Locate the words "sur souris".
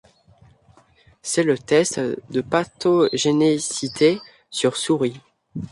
4.49-5.21